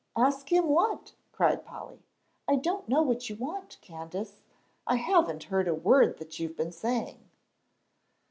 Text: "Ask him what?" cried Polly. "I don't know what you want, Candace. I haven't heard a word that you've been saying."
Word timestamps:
"Ask 0.15 0.51
him 0.51 0.67
what?" 0.67 1.13
cried 1.31 1.63
Polly. 1.63 2.01
"I 2.47 2.55
don't 2.55 2.89
know 2.89 3.03
what 3.03 3.29
you 3.29 3.35
want, 3.35 3.77
Candace. 3.81 4.41
I 4.87 4.95
haven't 4.95 5.43
heard 5.43 5.67
a 5.67 5.75
word 5.75 6.17
that 6.17 6.39
you've 6.39 6.57
been 6.57 6.71
saying." 6.71 7.29